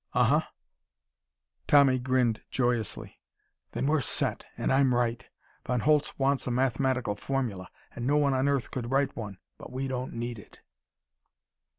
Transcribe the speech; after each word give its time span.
"Uh 0.13 0.23
huh!" 0.23 0.41
Tommy 1.67 1.99
grinned 1.99 2.41
joyously. 2.49 3.19
"Then 3.73 3.85
we're 3.85 4.01
set 4.01 4.47
and 4.57 4.73
I'm 4.73 4.95
right! 4.95 5.23
Von 5.67 5.81
Holtz 5.81 6.17
wants 6.17 6.47
a 6.47 6.49
mathematical 6.49 7.13
formula, 7.15 7.69
and 7.95 8.07
no 8.07 8.17
one 8.17 8.33
on 8.33 8.47
earth 8.47 8.71
could 8.71 8.89
write 8.89 9.15
one, 9.15 9.37
but 9.59 9.71
we 9.71 9.87
don't 9.87 10.13
need 10.13 10.39
it!" 10.39 10.63